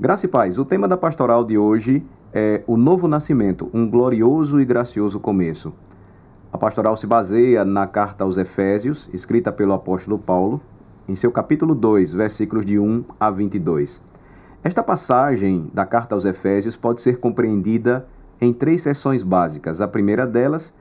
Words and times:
Graça 0.00 0.24
e 0.24 0.30
paz. 0.30 0.56
O 0.56 0.64
tema 0.64 0.88
da 0.88 0.96
pastoral 0.96 1.44
de 1.44 1.58
hoje 1.58 2.02
é 2.32 2.64
o 2.66 2.78
novo 2.78 3.06
nascimento, 3.06 3.68
um 3.74 3.86
glorioso 3.86 4.58
e 4.58 4.64
gracioso 4.64 5.20
começo. 5.20 5.74
A 6.50 6.56
pastoral 6.56 6.96
se 6.96 7.06
baseia 7.06 7.66
na 7.66 7.86
carta 7.86 8.24
aos 8.24 8.38
Efésios, 8.38 9.10
escrita 9.12 9.52
pelo 9.52 9.74
apóstolo 9.74 10.18
Paulo, 10.18 10.58
em 11.06 11.14
seu 11.14 11.30
capítulo 11.30 11.74
2, 11.74 12.14
versículos 12.14 12.64
de 12.64 12.78
1 12.78 13.04
a 13.20 13.30
22. 13.30 14.02
Esta 14.64 14.82
passagem 14.82 15.70
da 15.74 15.84
carta 15.84 16.14
aos 16.14 16.24
Efésios 16.24 16.78
pode 16.78 17.02
ser 17.02 17.20
compreendida 17.20 18.08
em 18.40 18.54
três 18.54 18.80
seções 18.80 19.22
básicas. 19.22 19.82
A 19.82 19.86
primeira 19.86 20.26
delas, 20.26 20.74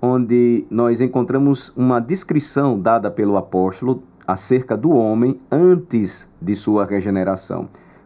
onde 0.00 0.66
nós 0.70 1.02
encontramos 1.02 1.74
uma 1.76 2.00
descrição 2.00 2.80
dada 2.80 3.10
pelo 3.10 3.36
apóstolo 3.36 4.02
acerca 4.26 4.78
do 4.78 4.92
homem 4.92 5.38
antes 5.50 6.30
de 6.40 6.54
sua 6.56 6.86
regeneração. 6.86 7.68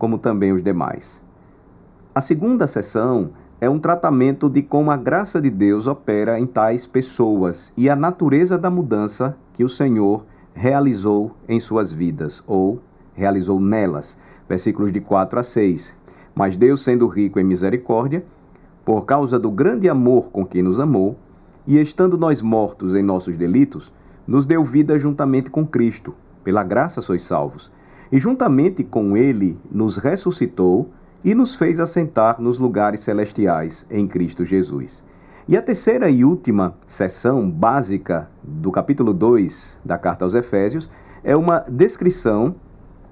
como 0.00 0.16
também 0.16 0.50
os 0.50 0.62
demais. 0.62 1.22
A 2.14 2.22
segunda 2.22 2.66
sessão 2.66 3.32
é 3.60 3.68
um 3.68 3.78
tratamento 3.78 4.48
de 4.48 4.62
como 4.62 4.90
a 4.90 4.96
graça 4.96 5.38
de 5.42 5.50
Deus 5.50 5.86
opera 5.86 6.40
em 6.40 6.46
tais 6.46 6.86
pessoas 6.86 7.74
e 7.76 7.90
a 7.90 7.94
natureza 7.94 8.56
da 8.56 8.70
mudança 8.70 9.36
que 9.52 9.62
o 9.62 9.68
Senhor 9.68 10.24
realizou 10.54 11.36
em 11.46 11.60
suas 11.60 11.92
vidas, 11.92 12.42
ou 12.46 12.80
realizou 13.12 13.60
nelas. 13.60 14.18
Versículos 14.48 14.90
de 14.90 15.02
4 15.02 15.38
a 15.38 15.42
6. 15.42 15.94
Mas 16.34 16.56
Deus, 16.56 16.82
sendo 16.82 17.06
rico 17.06 17.38
em 17.38 17.44
misericórdia, 17.44 18.24
por 18.82 19.04
causa 19.04 19.38
do 19.38 19.50
grande 19.50 19.86
amor 19.86 20.30
com 20.30 20.46
que 20.46 20.62
nos 20.62 20.80
amou, 20.80 21.18
e 21.66 21.78
estando 21.78 22.16
nós 22.16 22.40
mortos 22.40 22.94
em 22.94 23.02
nossos 23.02 23.36
delitos, 23.36 23.92
nos 24.26 24.46
deu 24.46 24.64
vida 24.64 24.98
juntamente 24.98 25.50
com 25.50 25.66
Cristo. 25.66 26.14
Pela 26.42 26.64
graça 26.64 27.02
sois 27.02 27.22
salvos 27.22 27.70
e 28.12 28.18
juntamente 28.18 28.82
com 28.82 29.16
ele 29.16 29.58
nos 29.70 29.96
ressuscitou 29.96 30.90
e 31.24 31.34
nos 31.34 31.54
fez 31.54 31.78
assentar 31.78 32.40
nos 32.40 32.58
lugares 32.58 33.00
celestiais 33.00 33.86
em 33.90 34.06
Cristo 34.06 34.44
Jesus. 34.44 35.04
E 35.46 35.56
a 35.56 35.62
terceira 35.62 36.08
e 36.08 36.24
última 36.24 36.74
sessão 36.86 37.50
básica 37.50 38.30
do 38.42 38.70
capítulo 38.70 39.12
2 39.12 39.80
da 39.84 39.98
carta 39.98 40.24
aos 40.24 40.34
Efésios 40.34 40.90
é 41.22 41.36
uma 41.36 41.64
descrição 41.68 42.54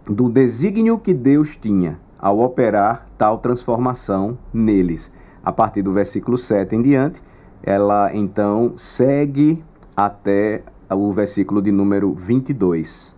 do 0.07 0.29
desígnio 0.29 0.99
que 0.99 1.12
Deus 1.12 1.57
tinha 1.57 2.01
ao 2.19 2.41
operar 2.41 3.07
tal 3.17 3.39
transformação 3.39 4.39
neles. 4.53 5.12
A 5.45 5.53
partir 5.53 5.83
do 5.83 5.93
versículo 5.93 6.39
7 6.39 6.77
em 6.77 6.83
diante, 6.83 7.23
ela 7.62 8.15
então 8.15 8.73
segue 8.77 9.62
até 9.97 10.62
o 10.91 11.12
versículo 11.12 11.61
de 11.61 11.71
número 11.71 12.15
22 12.15 13.18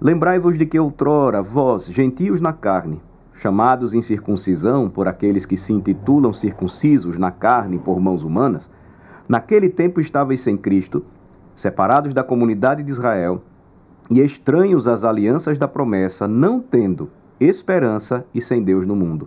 Lembrai-vos 0.00 0.58
de 0.58 0.66
que 0.66 0.78
outrora 0.78 1.42
vós, 1.42 1.86
gentios 1.86 2.38
na 2.38 2.52
carne, 2.52 3.00
chamados 3.32 3.94
em 3.94 4.02
circuncisão 4.02 4.90
por 4.90 5.08
aqueles 5.08 5.46
que 5.46 5.56
se 5.56 5.72
intitulam 5.72 6.34
circuncisos 6.34 7.16
na 7.16 7.30
carne 7.30 7.78
por 7.78 7.98
mãos 7.98 8.22
humanas, 8.22 8.70
naquele 9.26 9.70
tempo 9.70 9.98
estáveis 9.98 10.42
sem 10.42 10.54
Cristo, 10.54 11.02
separados 11.54 12.12
da 12.12 12.22
comunidade 12.22 12.82
de 12.82 12.90
Israel 12.90 13.42
e 14.10 14.20
estranhos 14.20 14.86
às 14.86 15.02
alianças 15.02 15.56
da 15.56 15.66
promessa, 15.66 16.28
não 16.28 16.60
tendo 16.60 17.10
esperança 17.40 18.26
e 18.34 18.40
sem 18.40 18.62
Deus 18.62 18.86
no 18.86 18.94
mundo. 18.94 19.26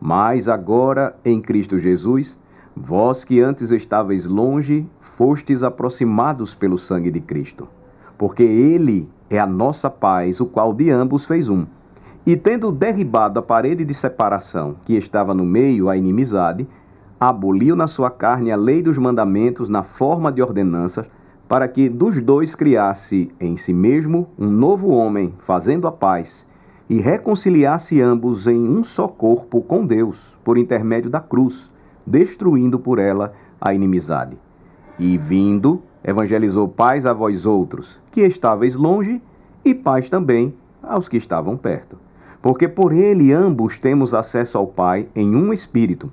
Mas 0.00 0.48
agora, 0.48 1.14
em 1.24 1.40
Cristo 1.40 1.78
Jesus, 1.78 2.36
vós 2.74 3.22
que 3.22 3.40
antes 3.40 3.70
estáveis 3.70 4.26
longe, 4.26 4.88
fostes 5.00 5.62
aproximados 5.62 6.52
pelo 6.52 6.76
sangue 6.76 7.12
de 7.12 7.20
Cristo, 7.20 7.68
porque 8.18 8.42
Ele 8.42 9.08
é 9.30 9.38
a 9.38 9.46
nossa 9.46 9.88
paz, 9.88 10.40
o 10.40 10.46
qual 10.46 10.74
de 10.74 10.90
ambos 10.90 11.24
fez 11.24 11.48
um. 11.48 11.64
E 12.26 12.36
tendo 12.36 12.72
derribado 12.72 13.38
a 13.38 13.42
parede 13.42 13.84
de 13.84 13.94
separação 13.94 14.76
que 14.84 14.94
estava 14.94 15.32
no 15.32 15.46
meio, 15.46 15.88
a 15.88 15.96
inimizade, 15.96 16.68
aboliu 17.18 17.76
na 17.76 17.86
sua 17.86 18.10
carne 18.10 18.50
a 18.50 18.56
lei 18.56 18.82
dos 18.82 18.98
mandamentos 18.98 19.70
na 19.70 19.82
forma 19.82 20.32
de 20.32 20.42
ordenanças, 20.42 21.08
para 21.48 21.66
que 21.68 21.88
dos 21.88 22.20
dois 22.20 22.54
criasse 22.54 23.30
em 23.40 23.56
si 23.56 23.72
mesmo 23.72 24.28
um 24.38 24.48
novo 24.48 24.88
homem, 24.90 25.34
fazendo 25.38 25.86
a 25.86 25.92
paz, 25.92 26.46
e 26.88 27.00
reconciliasse 27.00 28.00
ambos 28.00 28.46
em 28.46 28.58
um 28.58 28.82
só 28.82 29.06
corpo 29.06 29.62
com 29.62 29.86
Deus, 29.86 30.36
por 30.42 30.58
intermédio 30.58 31.10
da 31.10 31.20
cruz, 31.20 31.70
destruindo 32.06 32.78
por 32.78 32.98
ela 32.98 33.32
a 33.60 33.72
inimizade. 33.72 34.36
E 34.98 35.16
vindo, 35.16 35.82
Evangelizou 36.02 36.66
paz 36.66 37.04
a 37.04 37.12
vós 37.12 37.44
outros, 37.44 38.00
que 38.10 38.22
estáveis 38.22 38.74
longe, 38.74 39.20
e 39.64 39.74
paz 39.74 40.08
também 40.08 40.54
aos 40.82 41.08
que 41.08 41.18
estavam 41.18 41.56
perto. 41.56 41.98
Porque 42.40 42.66
por 42.66 42.92
ele 42.92 43.32
ambos 43.32 43.78
temos 43.78 44.14
acesso 44.14 44.56
ao 44.56 44.66
Pai 44.66 45.08
em 45.14 45.36
um 45.36 45.52
espírito. 45.52 46.10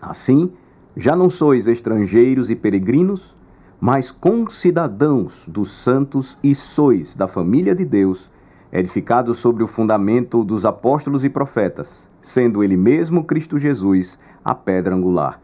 Assim, 0.00 0.52
já 0.94 1.16
não 1.16 1.30
sois 1.30 1.66
estrangeiros 1.66 2.50
e 2.50 2.54
peregrinos, 2.54 3.34
mas 3.80 4.10
concidadãos 4.10 5.46
dos 5.48 5.70
santos 5.70 6.36
e 6.42 6.54
sois 6.54 7.16
da 7.16 7.26
família 7.26 7.74
de 7.74 7.84
Deus, 7.84 8.30
edificados 8.70 9.38
sobre 9.38 9.64
o 9.64 9.66
fundamento 9.66 10.44
dos 10.44 10.66
apóstolos 10.66 11.24
e 11.24 11.30
profetas, 11.30 12.10
sendo 12.20 12.62
ele 12.62 12.76
mesmo 12.76 13.24
Cristo 13.24 13.58
Jesus 13.58 14.18
a 14.44 14.54
pedra 14.54 14.94
angular 14.94 15.40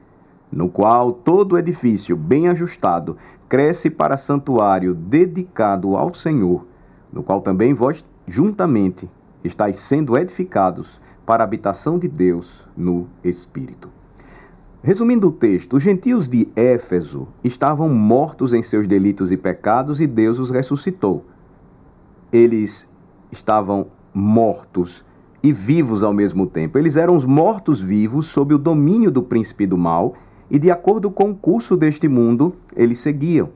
no 0.50 0.68
qual 0.68 1.12
todo 1.12 1.58
edifício 1.58 2.16
bem 2.16 2.48
ajustado 2.48 3.16
cresce 3.48 3.90
para 3.90 4.16
santuário 4.16 4.94
dedicado 4.94 5.96
ao 5.96 6.12
Senhor, 6.12 6.66
no 7.12 7.22
qual 7.22 7.40
também 7.40 7.72
vós 7.72 8.04
juntamente 8.26 9.08
estáis 9.44 9.76
sendo 9.76 10.16
edificados 10.16 11.00
para 11.24 11.42
a 11.42 11.46
habitação 11.46 11.98
de 11.98 12.08
Deus 12.08 12.68
no 12.76 13.06
Espírito. 13.22 13.88
Resumindo 14.82 15.28
o 15.28 15.32
texto, 15.32 15.76
os 15.76 15.82
gentios 15.82 16.26
de 16.28 16.48
Éfeso 16.56 17.28
estavam 17.44 17.88
mortos 17.90 18.54
em 18.54 18.62
seus 18.62 18.88
delitos 18.88 19.30
e 19.30 19.36
pecados 19.36 20.00
e 20.00 20.06
Deus 20.06 20.38
os 20.38 20.50
ressuscitou. 20.50 21.26
Eles 22.32 22.90
estavam 23.30 23.88
mortos 24.14 25.04
e 25.42 25.52
vivos 25.52 26.02
ao 26.02 26.14
mesmo 26.14 26.46
tempo. 26.46 26.78
Eles 26.78 26.96
eram 26.96 27.14
os 27.14 27.24
mortos-vivos 27.24 28.26
sob 28.26 28.54
o 28.54 28.58
domínio 28.58 29.10
do 29.10 29.22
príncipe 29.22 29.66
do 29.66 29.76
mal 29.76 30.14
e 30.50 30.58
de 30.58 30.70
acordo 30.70 31.10
com 31.10 31.30
o 31.30 31.34
curso 31.34 31.76
deste 31.76 32.08
mundo, 32.08 32.54
eles 32.74 32.98
seguiam. 32.98 33.50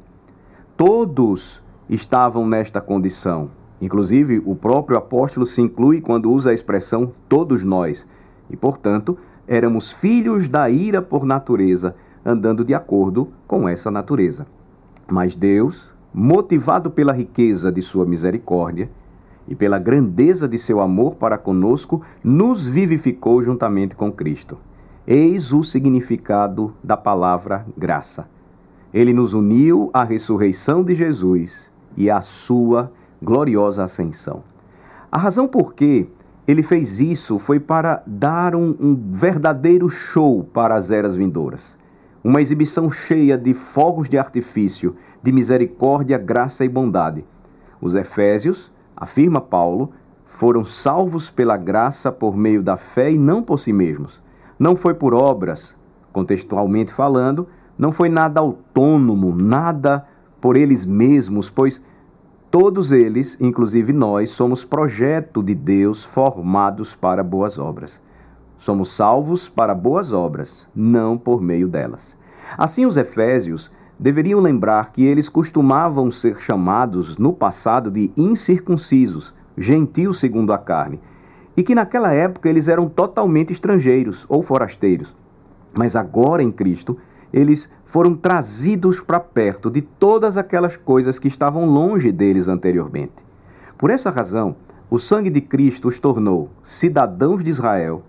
Todos 0.76 1.62
estavam 1.88 2.46
nesta 2.46 2.80
condição. 2.80 3.50
Inclusive, 3.80 4.40
o 4.46 4.54
próprio 4.54 4.96
apóstolo 4.96 5.44
se 5.44 5.60
inclui 5.60 6.00
quando 6.00 6.30
usa 6.30 6.50
a 6.50 6.54
expressão 6.54 7.12
todos 7.28 7.64
nós. 7.64 8.08
E, 8.48 8.56
portanto, 8.56 9.18
éramos 9.46 9.92
filhos 9.92 10.48
da 10.48 10.70
ira 10.70 11.02
por 11.02 11.24
natureza, 11.24 11.96
andando 12.24 12.64
de 12.64 12.72
acordo 12.72 13.28
com 13.46 13.68
essa 13.68 13.90
natureza. 13.90 14.46
Mas 15.10 15.36
Deus, 15.36 15.94
motivado 16.12 16.90
pela 16.90 17.12
riqueza 17.12 17.70
de 17.70 17.82
sua 17.82 18.06
misericórdia 18.06 18.88
e 19.46 19.54
pela 19.54 19.78
grandeza 19.78 20.48
de 20.48 20.58
seu 20.58 20.80
amor 20.80 21.16
para 21.16 21.36
conosco, 21.36 22.00
nos 22.22 22.66
vivificou 22.66 23.42
juntamente 23.42 23.94
com 23.94 24.10
Cristo. 24.10 24.56
Eis 25.06 25.52
o 25.52 25.62
significado 25.62 26.74
da 26.82 26.96
palavra 26.96 27.66
graça. 27.76 28.26
Ele 28.92 29.12
nos 29.12 29.34
uniu 29.34 29.90
à 29.92 30.02
ressurreição 30.02 30.82
de 30.82 30.94
Jesus 30.94 31.70
e 31.94 32.10
à 32.10 32.22
sua 32.22 32.90
gloriosa 33.22 33.84
ascensão. 33.84 34.42
A 35.12 35.18
razão 35.18 35.46
por 35.46 35.74
que 35.74 36.08
ele 36.48 36.62
fez 36.62 37.00
isso 37.00 37.38
foi 37.38 37.60
para 37.60 38.02
dar 38.06 38.54
um, 38.54 38.74
um 38.80 38.98
verdadeiro 39.10 39.90
show 39.90 40.42
para 40.42 40.74
as 40.74 40.90
eras 40.90 41.14
vindouras. 41.14 41.78
Uma 42.24 42.40
exibição 42.40 42.90
cheia 42.90 43.36
de 43.36 43.52
fogos 43.52 44.08
de 44.08 44.16
artifício, 44.16 44.96
de 45.22 45.30
misericórdia, 45.32 46.16
graça 46.16 46.64
e 46.64 46.68
bondade. 46.68 47.26
Os 47.78 47.94
Efésios, 47.94 48.72
afirma 48.96 49.42
Paulo, 49.42 49.90
foram 50.24 50.64
salvos 50.64 51.28
pela 51.28 51.58
graça 51.58 52.10
por 52.10 52.34
meio 52.34 52.62
da 52.62 52.78
fé 52.78 53.12
e 53.12 53.18
não 53.18 53.42
por 53.42 53.58
si 53.58 53.70
mesmos. 53.70 54.24
Não 54.58 54.76
foi 54.76 54.94
por 54.94 55.14
obras, 55.14 55.76
contextualmente 56.12 56.92
falando, 56.92 57.48
não 57.76 57.90
foi 57.90 58.08
nada 58.08 58.40
autônomo, 58.40 59.34
nada 59.34 60.06
por 60.40 60.56
eles 60.56 60.86
mesmos, 60.86 61.50
pois 61.50 61.82
todos 62.50 62.92
eles, 62.92 63.36
inclusive 63.40 63.92
nós, 63.92 64.30
somos 64.30 64.64
projeto 64.64 65.42
de 65.42 65.54
Deus 65.54 66.04
formados 66.04 66.94
para 66.94 67.24
boas 67.24 67.58
obras. 67.58 68.02
Somos 68.56 68.92
salvos 68.92 69.48
para 69.48 69.74
boas 69.74 70.12
obras, 70.12 70.68
não 70.74 71.18
por 71.18 71.42
meio 71.42 71.66
delas. 71.66 72.16
Assim, 72.56 72.86
os 72.86 72.96
Efésios 72.96 73.72
deveriam 73.98 74.40
lembrar 74.40 74.92
que 74.92 75.04
eles 75.04 75.28
costumavam 75.28 76.10
ser 76.10 76.40
chamados 76.40 77.16
no 77.16 77.32
passado 77.32 77.90
de 77.90 78.12
incircuncisos, 78.16 79.34
gentios 79.56 80.20
segundo 80.20 80.52
a 80.52 80.58
carne, 80.58 81.00
e 81.56 81.62
que 81.62 81.74
naquela 81.74 82.12
época 82.12 82.48
eles 82.48 82.68
eram 82.68 82.88
totalmente 82.88 83.52
estrangeiros 83.52 84.26
ou 84.28 84.42
forasteiros. 84.42 85.14
Mas 85.76 85.96
agora 85.96 86.42
em 86.42 86.50
Cristo, 86.50 86.96
eles 87.32 87.72
foram 87.84 88.14
trazidos 88.14 89.00
para 89.00 89.18
perto 89.18 89.70
de 89.70 89.82
todas 89.82 90.36
aquelas 90.36 90.76
coisas 90.76 91.18
que 91.18 91.28
estavam 91.28 91.66
longe 91.66 92.12
deles 92.12 92.48
anteriormente. 92.48 93.26
Por 93.76 93.90
essa 93.90 94.10
razão, 94.10 94.56
o 94.88 94.98
sangue 94.98 95.30
de 95.30 95.40
Cristo 95.40 95.88
os 95.88 95.98
tornou 95.98 96.50
cidadãos 96.62 97.42
de 97.42 97.50
Israel, 97.50 98.02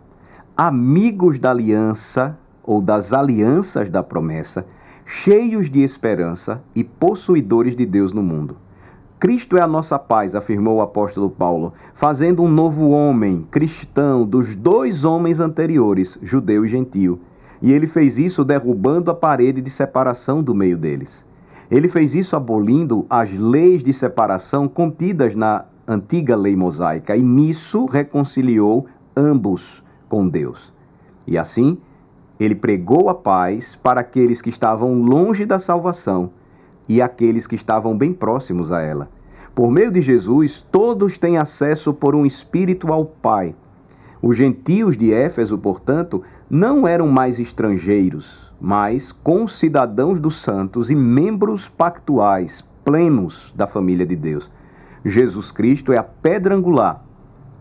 amigos 0.56 1.40
da 1.40 1.50
aliança 1.50 2.38
ou 2.64 2.82
das 2.82 3.14
alianças 3.14 3.90
da 3.90 4.04
promessa, 4.04 4.66
cheios 5.06 5.70
de 5.70 5.82
esperança 5.82 6.64
e 6.76 6.84
possuidores 6.84 7.76
de 7.76 7.86
Deus 7.86 8.14
no 8.14 8.22
mundo. 8.22 8.58
Cristo 9.18 9.56
é 9.56 9.62
a 9.62 9.68
nossa 9.68 9.98
paz, 9.98 10.36
afirmou 10.36 10.76
o 10.76 10.82
apóstolo 10.82 11.30
Paulo, 11.30 11.72
fazendo 11.94 12.44
um 12.44 12.50
novo 12.50 12.90
homem, 12.90 13.48
cristão, 13.50 14.28
dos 14.28 14.58
dois 14.58 15.06
homens 15.06 15.40
anteriores, 15.40 16.20
judeu 16.22 16.66
e 16.66 16.68
gentio. 16.68 17.20
E 17.62 17.72
ele 17.72 17.88
fez 17.88 18.18
isso 18.18 18.44
derrubando 18.44 19.10
a 19.10 19.16
parede 19.16 19.62
de 19.62 19.70
separação 19.70 20.44
do 20.44 20.54
meio 20.54 20.78
deles. 20.78 21.26
Ele 21.72 21.88
fez 21.88 22.14
isso 22.14 22.36
abolindo 22.36 23.06
as 23.10 23.32
leis 23.32 23.82
de 23.82 23.94
separação 23.94 24.68
contidas 24.68 25.34
na 25.34 25.64
antiga 25.88 26.36
lei 26.36 26.56
mosaica 26.56 27.16
e 27.16 27.22
nisso 27.22 27.86
reconciliou 27.86 28.86
ambos 29.16 29.82
com 30.10 30.28
Deus. 30.28 30.74
E 31.26 31.38
assim, 31.38 31.78
ele 32.38 32.54
pregou 32.54 33.10
a 33.10 33.16
paz 33.16 33.78
para 33.78 34.02
aqueles 34.02 34.42
que 34.42 34.50
estavam 34.50 35.02
longe 35.02 35.46
da 35.46 35.58
salvação 35.58 36.32
e 36.88 37.02
aqueles 37.02 37.48
que 37.48 37.56
estavam 37.56 37.98
bem 37.98 38.14
próximos 38.14 38.72
a 38.72 38.82
ela. 38.82 39.10
Por 39.54 39.72
meio 39.72 39.92
de 39.92 40.02
Jesus, 40.02 40.62
todos 40.62 41.18
têm 41.18 41.38
acesso 41.38 41.94
por 41.94 42.16
um 42.16 42.26
Espírito 42.26 42.92
ao 42.92 43.06
Pai. 43.06 43.56
Os 44.22 44.38
gentios 44.38 44.98
de 44.98 45.14
Éfeso, 45.14 45.58
portanto, 45.58 46.24
não 46.50 46.88
eram 46.88 47.08
mais 47.08 47.40
estrangeiros, 47.40 48.54
mas 48.60 49.12
concidadãos 49.12 50.20
dos 50.20 50.36
santos 50.36 50.90
e 50.90 50.96
membros 50.96 51.70
pactuais, 51.70 52.68
plenos 52.84 53.54
da 53.56 53.66
família 53.66 54.06
de 54.06 54.16
Deus. 54.16 54.52
Jesus 55.06 55.52
Cristo 55.52 55.94
é 55.94 55.98
a 55.98 56.04
pedra 56.04 56.56
angular. 56.56 57.06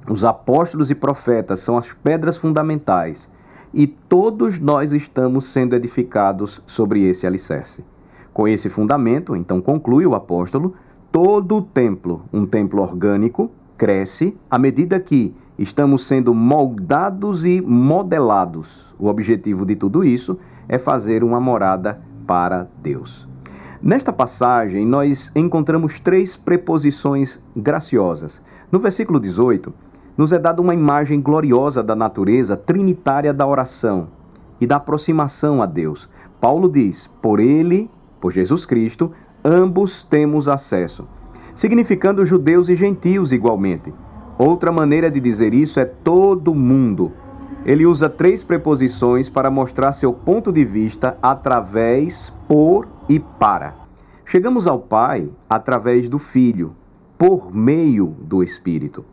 Os 0.09 0.25
apóstolos 0.25 0.91
e 0.91 0.95
profetas 0.95 1.61
são 1.61 1.79
as 1.79 1.95
pedras 1.95 2.37
fundamentais 2.37 3.33
e 3.73 3.87
todos 3.87 4.59
nós 4.59 4.93
estamos 4.93 5.47
sendo 5.47 5.75
edificados 5.75 6.63
sobre 6.67 7.03
esse 7.03 7.27
alicerce. 7.27 7.85
Com 8.35 8.49
esse 8.49 8.69
fundamento, 8.69 9.37
então 9.37 9.61
conclui 9.61 10.05
o 10.05 10.15
apóstolo, 10.17 10.75
todo 11.13 11.59
o 11.59 11.63
templo, 11.63 12.23
um 12.33 12.45
templo 12.45 12.83
orgânico, 12.83 13.49
cresce 13.79 14.37
à 14.51 14.59
medida 14.59 14.99
que 14.99 15.33
estamos 15.57 16.05
sendo 16.05 16.35
moldados 16.35 17.47
e 17.47 17.61
modelados. 17.61 18.93
O 18.99 19.07
objetivo 19.07 19.65
de 19.65 19.77
tudo 19.77 20.03
isso 20.03 20.37
é 20.69 20.79
fazer 20.79 21.23
uma 21.23 21.41
morada 21.41 22.01
para 22.27 22.69
Deus. 22.83 23.29
Nesta 23.81 24.13
passagem, 24.13 24.85
nós 24.85 25.31
encontramos 25.37 26.01
três 26.01 26.37
preposições 26.37 27.45
graciosas. 27.55 28.43
No 28.73 28.81
versículo 28.81 29.21
18, 29.21 29.73
nos 30.17 30.33
é 30.33 30.41
dada 30.41 30.61
uma 30.61 30.75
imagem 30.75 31.21
gloriosa 31.21 31.85
da 31.85 31.95
natureza 31.95 32.57
trinitária 32.57 33.33
da 33.33 33.47
oração 33.47 34.09
e 34.61 34.67
da 34.67 34.77
aproximação 34.77 35.63
a 35.63 35.67
Deus. 35.67 36.09
Paulo 36.41 36.69
diz: 36.69 37.07
Por 37.21 37.39
ele, 37.39 37.91
por 38.25 38.33
Jesus 38.33 38.65
Cristo, 38.65 39.13
ambos 39.45 40.03
temos 40.03 40.49
acesso, 40.49 41.07
significando 41.55 42.25
judeus 42.25 42.71
e 42.71 42.75
gentios 42.75 43.35
igualmente. 43.35 43.93
Outra 44.39 44.73
maneira 44.73 45.11
de 45.11 45.21
dizer 45.21 45.53
isso 45.53 45.79
é 45.79 45.85
todo 45.85 46.55
mundo. 46.55 47.13
Ele 47.67 47.85
usa 47.85 48.09
três 48.09 48.43
preposições 48.43 49.29
para 49.29 49.51
mostrar 49.51 49.93
seu 49.93 50.11
ponto 50.11 50.51
de 50.51 50.65
vista 50.65 51.19
através, 51.21 52.33
por 52.49 52.89
e 53.11 53.21
para. 53.21 53.75
Chegamos 54.25 54.67
ao 54.67 54.79
Pai 54.79 55.31
através 55.47 56.09
do 56.09 56.19
Filho, 56.19 56.75
por 57.19 57.55
meio 57.55 58.17
do 58.23 58.43
Espírito. 58.43 59.05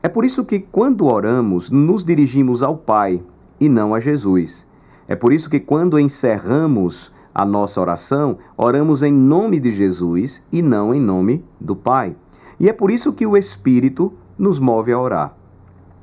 É 0.00 0.08
por 0.08 0.24
isso 0.24 0.44
que, 0.44 0.60
quando 0.60 1.06
oramos, 1.06 1.70
nos 1.70 2.04
dirigimos 2.04 2.62
ao 2.62 2.76
Pai 2.76 3.20
e 3.58 3.68
não 3.68 3.92
a 3.92 3.98
Jesus. 3.98 4.64
É 5.08 5.16
por 5.16 5.32
isso 5.32 5.50
que, 5.50 5.58
quando 5.58 5.98
encerramos 5.98 7.12
a 7.34 7.44
nossa 7.44 7.80
oração, 7.80 8.38
oramos 8.56 9.02
em 9.02 9.12
nome 9.12 9.58
de 9.58 9.72
Jesus 9.72 10.42
e 10.52 10.62
não 10.62 10.94
em 10.94 11.00
nome 11.00 11.44
do 11.60 11.74
Pai. 11.74 12.14
E 12.60 12.68
é 12.68 12.72
por 12.72 12.90
isso 12.90 13.12
que 13.12 13.26
o 13.26 13.36
Espírito 13.36 14.12
nos 14.38 14.60
move 14.60 14.92
a 14.92 14.98
orar. 14.98 15.34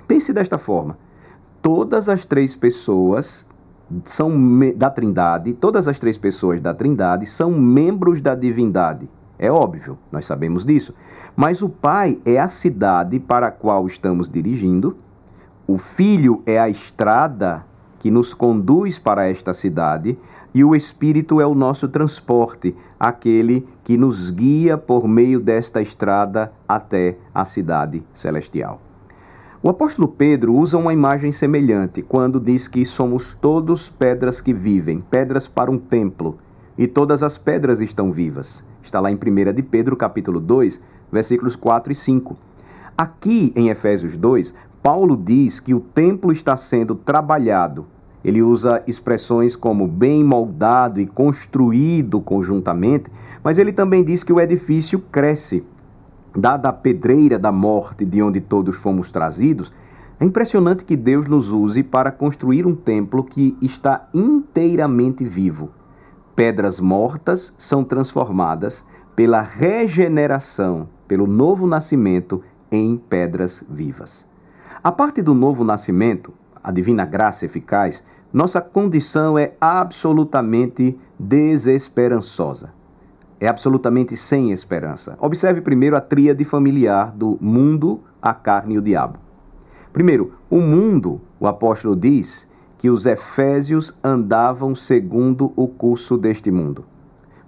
Pense 0.08 0.34
desta 0.34 0.58
forma: 0.58 0.98
todas 1.62 2.10
as 2.10 2.26
três 2.26 2.56
pessoas 2.56 3.48
são 4.04 4.32
da 4.76 4.90
Trindade, 4.90 5.54
todas 5.54 5.88
as 5.88 6.00
três 6.00 6.18
pessoas 6.18 6.60
da 6.60 6.74
Trindade 6.74 7.26
são 7.26 7.52
membros 7.52 8.20
da 8.20 8.36
divindade. 8.36 9.10
É 9.40 9.52
óbvio, 9.52 9.98
nós 10.12 10.26
sabemos 10.26 10.66
disso. 10.66 10.94
Mas 11.36 11.62
o 11.62 11.70
Pai 11.70 12.20
é 12.26 12.40
a 12.40 12.50
cidade 12.50 13.20
para 13.20 13.48
a 13.48 13.52
qual 13.52 13.88
estamos 13.88 14.30
dirigindo, 14.30 14.96
o 15.66 15.78
Filho 15.78 16.44
é 16.46 16.60
a 16.60 16.70
estrada 16.70 17.66
que 18.02 18.10
nos 18.10 18.34
conduz 18.34 18.98
para 18.98 19.30
esta 19.30 19.54
cidade, 19.54 20.18
e 20.56 20.64
o 20.64 20.76
Espírito 20.76 21.40
é 21.40 21.46
o 21.46 21.54
nosso 21.54 21.88
transporte, 21.88 22.76
aquele 23.00 23.68
que 23.84 23.96
nos 23.96 24.32
guia 24.32 24.76
por 24.76 25.08
meio 25.08 25.40
desta 25.40 25.84
estrada 25.84 26.52
até 26.68 27.20
a 27.32 27.46
cidade 27.46 28.04
celestial. 28.12 28.82
O 29.62 29.70
apóstolo 29.70 30.08
Pedro 30.08 30.56
usa 30.56 30.80
uma 30.80 30.92
imagem 30.92 31.32
semelhante 31.32 32.02
quando 32.02 32.40
diz 32.40 32.68
que 32.68 32.84
somos 32.84 33.36
todos 33.36 33.88
pedras 33.88 34.42
que 34.42 34.52
vivem, 34.52 35.00
pedras 35.00 35.48
para 35.48 35.70
um 35.70 35.78
templo 35.78 36.40
e 36.76 36.88
todas 36.88 37.22
as 37.22 37.38
pedras 37.38 37.82
estão 37.82 38.12
vivas. 38.12 38.66
Está 38.82 39.00
lá 39.00 39.12
em 39.12 39.16
1 39.16 39.54
de 39.54 39.62
Pedro, 39.62 39.96
capítulo 39.96 40.40
2, 40.40 40.82
versículos 41.12 41.56
4 41.56 41.92
e 41.92 41.96
5. 41.96 42.36
Aqui 42.98 43.54
em 43.56 43.70
Efésios 43.70 44.18
2, 44.18 44.56
Paulo 44.82 45.16
diz 45.16 45.60
que 45.60 45.74
o 45.74 45.80
templo 45.80 46.32
está 46.32 46.58
sendo 46.58 46.96
trabalhado. 46.96 47.86
Ele 48.24 48.42
usa 48.42 48.84
expressões 48.88 49.56
como 49.56 49.88
bem 49.88 50.24
moldado 50.24 51.00
e 51.00 51.06
construído 51.06 52.22
conjuntamente, 52.22 53.12
mas 53.44 53.58
ele 53.58 53.74
também 53.74 54.04
diz 54.04 54.24
que 54.24 54.34
o 54.34 54.40
edifício 54.40 55.00
cresce. 55.12 55.66
Dada 56.36 56.70
a 56.70 56.74
pedreira 56.74 57.38
da 57.38 57.52
morte 57.52 58.06
de 58.06 58.22
onde 58.22 58.40
todos 58.40 58.76
fomos 58.78 59.12
trazidos, 59.12 59.72
é 60.20 60.26
impressionante 60.26 60.86
que 60.86 60.96
Deus 60.96 61.28
nos 61.28 61.52
use 61.52 61.84
para 61.84 62.12
construir 62.12 62.66
um 62.66 62.76
templo 62.76 63.24
que 63.24 63.58
está 63.62 64.08
inteiramente 64.14 65.26
vivo 65.26 65.70
pedras 66.42 66.80
mortas 66.80 67.54
são 67.56 67.84
transformadas 67.84 68.84
pela 69.16 69.42
regeneração, 69.42 70.90
pelo 71.08 71.28
novo 71.28 71.68
nascimento 71.68 72.42
em 72.72 72.98
pedras 72.98 73.64
vivas. 73.70 74.31
A 74.84 74.92
parte 74.92 75.22
do 75.22 75.36
novo 75.36 75.64
nascimento, 75.64 76.34
a 76.64 76.72
divina 76.72 77.06
graça 77.06 77.46
eficaz, 77.46 78.04
nossa 78.34 78.60
condição 78.60 79.38
é 79.38 79.54
absolutamente 79.62 80.98
desesperançosa. 81.20 82.74
É 83.40 83.48
absolutamente 83.48 84.18
sem 84.18 84.52
esperança. 84.52 85.16
Observe 85.22 85.62
primeiro 85.62 85.96
a 85.96 86.02
tríade 86.02 86.44
familiar 86.44 87.12
do 87.12 87.38
mundo, 87.40 88.02
a 88.20 88.34
carne 88.34 88.74
e 88.74 88.78
o 88.80 88.82
diabo. 88.82 89.20
Primeiro, 89.94 90.34
o 90.50 90.60
mundo, 90.60 91.22
o 91.40 91.46
apóstolo 91.46 91.96
diz, 91.96 92.50
que 92.80 92.90
os 92.90 93.06
efésios 93.06 93.94
andavam 94.04 94.76
segundo 94.76 95.54
o 95.56 95.68
curso 95.68 96.18
deste 96.18 96.50
mundo. 96.50 96.86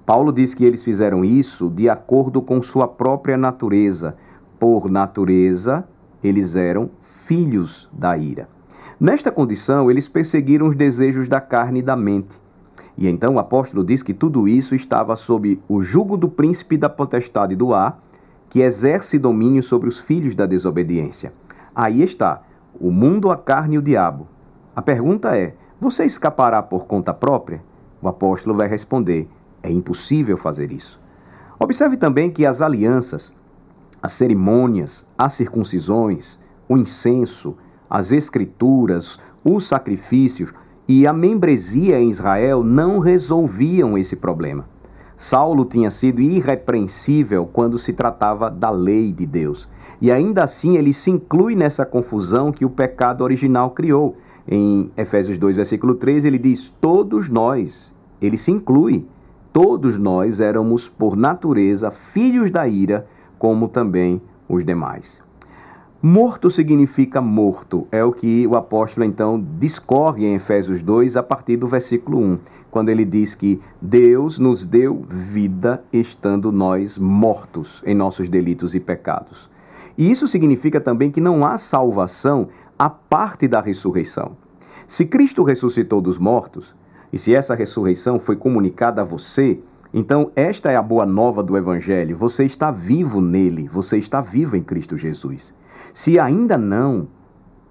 Paulo 0.05 0.31
diz 0.31 0.53
que 0.53 0.65
eles 0.65 0.83
fizeram 0.83 1.25
isso 1.25 1.71
de 1.71 1.89
acordo 1.89 2.43
com 2.43 2.61
sua 2.61 2.87
própria 2.87 3.37
natureza. 3.37 4.15
Por 4.59 4.87
natureza, 4.87 5.87
eles 6.23 6.55
eram 6.55 6.89
filhos 7.01 7.89
da 7.91 8.17
ira. 8.17 8.47
Nesta 8.99 9.31
condição, 9.31 9.91
eles 9.91 10.07
perseguiram 10.07 10.67
os 10.67 10.75
desejos 10.75 11.27
da 11.27 11.41
carne 11.41 11.79
e 11.79 11.83
da 11.83 11.95
mente. 11.95 12.41
E 12.97 13.07
então 13.07 13.35
o 13.35 13.39
apóstolo 13.39 13.83
diz 13.83 14.03
que 14.03 14.13
tudo 14.13 14.47
isso 14.47 14.75
estava 14.75 15.15
sob 15.15 15.59
o 15.67 15.81
jugo 15.81 16.15
do 16.15 16.29
príncipe 16.29 16.77
da 16.77 16.89
potestade 16.89 17.55
do 17.55 17.73
ar, 17.73 17.99
que 18.49 18.61
exerce 18.61 19.17
domínio 19.17 19.63
sobre 19.63 19.89
os 19.89 19.99
filhos 19.99 20.35
da 20.35 20.45
desobediência. 20.45 21.33
Aí 21.75 22.03
está, 22.03 22.43
o 22.79 22.91
mundo, 22.91 23.31
a 23.31 23.35
carne 23.35 23.75
e 23.75 23.77
o 23.79 23.81
diabo. 23.81 24.27
A 24.75 24.81
pergunta 24.81 25.35
é: 25.35 25.55
você 25.81 26.05
escapará 26.05 26.61
por 26.61 26.85
conta 26.85 27.13
própria? 27.13 27.63
O 28.01 28.07
apóstolo 28.07 28.55
vai 28.55 28.67
responder: 28.67 29.27
é 29.61 29.71
impossível 29.71 30.37
fazer 30.37 30.71
isso. 30.71 31.01
Observe 31.59 31.97
também 31.97 32.29
que 32.29 32.45
as 32.45 32.61
alianças, 32.61 33.33
as 34.03 34.11
cerimônias, 34.11 35.05
as 35.17 35.31
circuncisões, 35.31 36.37
o 36.67 36.75
incenso, 36.77 37.55
as 37.89 38.11
escrituras, 38.11 39.17
os 39.45 39.65
sacrifícios 39.65 40.53
e 40.85 41.07
a 41.07 41.13
membresia 41.13 42.01
em 42.01 42.09
Israel 42.09 42.65
não 42.65 42.99
resolviam 42.99 43.97
esse 43.97 44.17
problema. 44.17 44.67
Saulo 45.15 45.63
tinha 45.63 45.89
sido 45.89 46.21
irrepreensível 46.21 47.45
quando 47.45 47.79
se 47.79 47.93
tratava 47.93 48.51
da 48.51 48.69
lei 48.69 49.13
de 49.13 49.25
Deus. 49.25 49.69
E 50.01 50.11
ainda 50.11 50.43
assim 50.43 50.75
ele 50.75 50.91
se 50.91 51.09
inclui 51.09 51.55
nessa 51.55 51.85
confusão 51.85 52.51
que 52.51 52.65
o 52.65 52.69
pecado 52.69 53.23
original 53.23 53.69
criou. 53.69 54.17
Em 54.45 54.89
Efésios 54.97 55.37
2, 55.37 55.55
versículo 55.55 55.95
13, 55.95 56.27
ele 56.27 56.39
diz: 56.39 56.69
Todos 56.81 57.29
nós, 57.29 57.95
ele 58.21 58.35
se 58.35 58.51
inclui, 58.51 59.07
todos 59.53 59.97
nós 59.97 60.41
éramos, 60.41 60.89
por 60.89 61.15
natureza, 61.15 61.89
filhos 61.89 62.51
da 62.51 62.67
ira, 62.67 63.07
como 63.43 63.67
também 63.67 64.21
os 64.47 64.63
demais. 64.63 65.21
Morto 66.01 66.49
significa 66.49 67.19
morto, 67.19 67.85
é 67.91 68.01
o 68.01 68.13
que 68.13 68.47
o 68.47 68.55
apóstolo 68.55 69.05
então 69.05 69.45
discorre 69.59 70.25
em 70.25 70.35
Efésios 70.35 70.81
2 70.81 71.17
a 71.17 71.23
partir 71.23 71.57
do 71.57 71.67
versículo 71.67 72.19
1, 72.19 72.39
quando 72.71 72.87
ele 72.87 73.03
diz 73.03 73.35
que 73.35 73.59
Deus 73.81 74.39
nos 74.39 74.65
deu 74.65 75.01
vida 75.09 75.83
estando 75.91 76.53
nós 76.53 76.97
mortos 76.97 77.83
em 77.85 77.93
nossos 77.93 78.29
delitos 78.29 78.75
e 78.75 78.79
pecados. 78.79 79.49
E 79.97 80.09
isso 80.09 80.25
significa 80.25 80.79
também 80.79 81.11
que 81.11 81.19
não 81.19 81.45
há 81.45 81.57
salvação 81.57 82.47
a 82.79 82.89
parte 82.89 83.45
da 83.45 83.59
ressurreição. 83.59 84.37
Se 84.87 85.05
Cristo 85.05 85.43
ressuscitou 85.43 85.99
dos 85.99 86.17
mortos, 86.17 86.73
e 87.11 87.19
se 87.19 87.35
essa 87.35 87.55
ressurreição 87.55 88.21
foi 88.21 88.37
comunicada 88.37 89.01
a 89.01 89.05
você, 89.05 89.59
então 89.93 90.31
esta 90.35 90.71
é 90.71 90.75
a 90.75 90.81
boa 90.81 91.05
nova 91.05 91.43
do 91.43 91.55
Evangelho. 91.55 92.17
Você 92.17 92.43
está 92.45 92.71
vivo 92.71 93.21
nele, 93.21 93.67
você 93.67 93.97
está 93.97 94.21
vivo 94.21 94.55
em 94.55 94.63
Cristo 94.63 94.97
Jesus. 94.97 95.53
Se 95.93 96.19
ainda 96.19 96.57
não, 96.57 97.07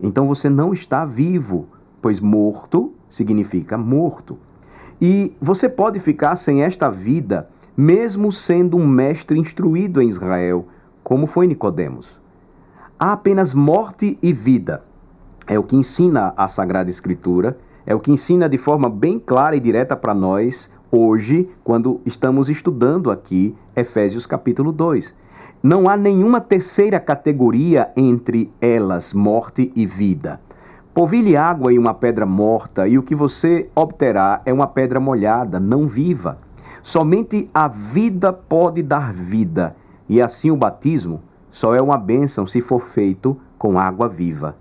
então 0.01 0.27
você 0.29 0.49
não 0.49 0.73
está 0.73 1.05
vivo, 1.05 1.67
pois 2.01 2.21
morto 2.21 2.93
significa 3.09 3.77
morto. 3.77 4.39
E 5.01 5.37
você 5.41 5.69
pode 5.69 5.99
ficar 5.99 6.37
sem 6.37 6.63
esta 6.63 6.89
vida, 6.89 7.49
mesmo 7.77 8.31
sendo 8.31 8.77
um 8.77 8.87
mestre 8.87 9.37
instruído 9.37 10.01
em 10.01 10.07
Israel, 10.07 10.69
como 11.03 11.27
foi 11.27 11.49
Nicodemos. 11.49 12.21
Há 12.97 13.15
apenas 13.15 13.53
morte 13.53 14.17
e 14.23 14.33
vida. 14.33 14.85
É 15.49 15.59
o 15.59 15.65
que 15.65 15.75
ensina 15.75 16.33
a 16.37 16.47
Sagrada 16.47 16.89
Escritura, 16.89 17.59
é 17.85 17.93
o 17.93 17.99
que 17.99 18.13
ensina 18.13 18.49
de 18.49 18.57
forma 18.57 18.89
bem 18.89 19.19
clara 19.19 19.57
e 19.57 19.61
direta 19.61 19.97
para 19.97 20.15
nós 20.15 20.73
hoje, 20.95 21.49
quando 21.65 22.03
estamos 22.05 22.51
estudando 22.51 23.11
aqui 23.11 23.57
Efésios 23.75 24.27
capítulo 24.27 24.71
2. 24.71 25.15
Não 25.63 25.89
há 25.89 25.97
nenhuma 25.97 26.39
terceira 26.39 27.01
categoria 27.01 27.91
entre 27.97 28.53
elas, 28.61 29.15
morte 29.15 29.73
e 29.75 29.87
vida. 29.87 30.39
Polvilhe 30.93 31.35
água 31.35 31.73
em 31.73 31.79
uma 31.79 31.95
pedra 31.95 32.27
morta 32.27 32.87
e 32.87 32.99
o 32.99 33.03
que 33.03 33.15
você 33.15 33.71
obterá 33.75 34.43
é 34.45 34.53
uma 34.53 34.67
pedra 34.67 35.01
molhada, 35.01 35.59
não 35.59 35.89
viva. 35.89 36.37
Somente 36.83 37.49
a 37.55 37.69
vida 37.69 38.31
pode 38.31 38.83
dar 38.83 39.15
vida, 39.15 39.75
e 40.07 40.21
assim 40.21 40.51
o 40.51 40.57
batismo 40.57 41.23
só 41.51 41.75
é 41.75 41.81
uma 41.81 41.97
bênção 41.97 42.47
se 42.47 42.61
for 42.61 42.81
feito 42.81 43.35
com 43.57 43.79
água 43.79 44.09
viva. 44.09 44.57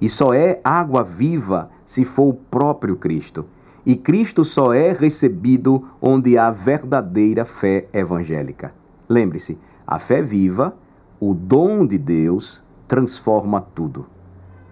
E 0.00 0.08
só 0.08 0.32
é 0.32 0.60
água 0.64 1.04
viva 1.04 1.68
se 1.84 2.04
for 2.04 2.28
o 2.28 2.34
próprio 2.34 2.96
Cristo. 2.96 3.44
E 3.86 3.96
Cristo 3.96 4.44
só 4.44 4.72
é 4.72 4.92
recebido 4.92 5.84
onde 6.00 6.38
há 6.38 6.50
verdadeira 6.50 7.44
fé 7.44 7.86
evangélica. 7.92 8.74
Lembre-se, 9.08 9.58
a 9.86 9.98
fé 9.98 10.22
viva, 10.22 10.74
o 11.20 11.34
dom 11.34 11.86
de 11.86 11.98
Deus, 11.98 12.64
transforma 12.88 13.60
tudo. 13.60 14.06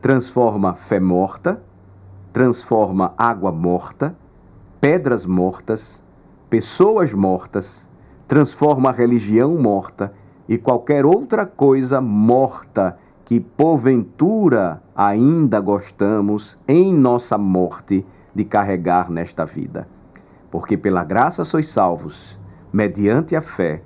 Transforma 0.00 0.74
fé 0.74 0.98
morta, 0.98 1.62
transforma 2.32 3.12
água 3.18 3.52
morta, 3.52 4.16
pedras 4.80 5.26
mortas, 5.26 6.02
pessoas 6.48 7.12
mortas, 7.12 7.88
transforma 8.26 8.88
a 8.88 8.92
religião 8.92 9.60
morta 9.60 10.12
e 10.48 10.56
qualquer 10.56 11.04
outra 11.04 11.44
coisa 11.44 12.00
morta 12.00 12.96
que 13.24 13.38
porventura 13.38 14.82
ainda 14.96 15.60
gostamos 15.60 16.58
em 16.66 16.92
nossa 16.92 17.36
morte 17.36 18.04
de 18.34 18.44
carregar 18.44 19.10
nesta 19.10 19.44
vida. 19.44 19.86
Porque 20.50 20.76
pela 20.76 21.04
graça 21.04 21.44
sois 21.44 21.68
salvos, 21.68 22.40
mediante 22.72 23.34
a 23.36 23.40
fé 23.40 23.82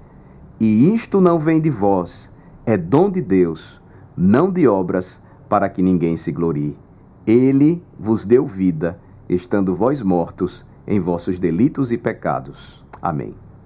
e 0.59 0.93
isto 0.95 1.21
não 1.21 1.39
vem 1.39 1.61
de 1.61 1.69
vós, 1.69 2.33
é 2.65 2.79
dom 2.79 3.11
de 3.11 3.21
Deus, 3.21 3.83
não 4.17 4.51
de 4.51 4.67
obras, 4.67 5.23
para 5.49 5.69
que 5.69 5.83
ninguém 5.83 6.17
se 6.17 6.33
glorie. 6.33 6.79
Ele 7.27 7.85
vos 7.99 8.25
deu 8.25 8.47
vida, 8.47 8.99
estando 9.29 9.75
vós 9.75 10.03
mortos 10.03 10.67
em 10.87 10.99
vossos 10.99 11.39
delitos 11.39 11.93
e 11.93 11.99
pecados. 11.99 12.83
Amém. 13.03 13.46